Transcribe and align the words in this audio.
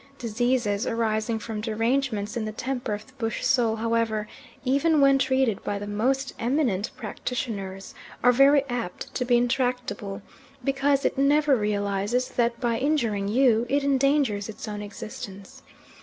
Diseases 0.17 0.87
arising 0.87 1.37
from 1.37 1.61
derangements 1.61 2.35
in 2.35 2.43
the 2.45 2.51
temper 2.51 2.95
of 2.95 3.05
the 3.05 3.13
bush 3.19 3.45
soul 3.45 3.75
however, 3.75 4.27
even 4.65 4.99
when 4.99 5.19
treated 5.19 5.63
by 5.63 5.77
the 5.77 5.85
most 5.85 6.33
eminent 6.39 6.89
practitioners, 6.97 7.93
are 8.23 8.31
very 8.31 8.63
apt 8.67 9.13
to 9.13 9.23
be 9.23 9.37
intractable, 9.37 10.23
because 10.63 11.05
it 11.05 11.19
never 11.19 11.55
realises 11.55 12.29
that 12.29 12.59
by 12.59 12.79
injuring 12.79 13.27
you 13.27 13.67
it 13.69 13.83
endangers 13.83 14.49
its 14.49 14.67
own 14.67 14.81
existence. 14.81 15.61